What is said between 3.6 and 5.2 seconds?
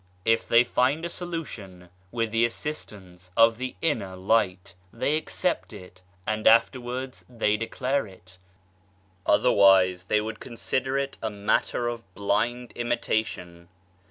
Inner Light, they